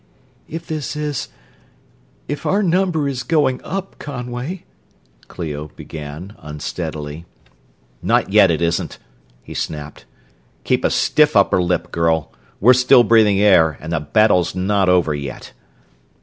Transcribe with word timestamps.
"If 0.47 0.65
this 0.65 0.95
is... 0.95 1.29
if 2.27 2.43
our 2.47 2.63
number 2.63 3.07
is 3.07 3.21
going 3.21 3.61
up, 3.63 3.99
Conway," 3.99 4.63
Clio 5.27 5.67
began, 5.75 6.35
unsteadily. 6.39 7.25
"Not 8.01 8.31
yet, 8.33 8.49
it 8.49 8.63
isn't!" 8.63 8.97
he 9.43 9.53
snapped. 9.53 10.05
"Keep 10.63 10.83
a 10.83 10.89
stiff 10.89 11.35
upper 11.35 11.61
lip, 11.61 11.91
girl. 11.91 12.31
We're 12.59 12.73
still 12.73 13.03
breathing 13.03 13.39
air, 13.39 13.77
and 13.79 13.93
the 13.93 13.99
battle's 13.99 14.55
not 14.55 14.89
over 14.89 15.13
yet!" 15.13 15.53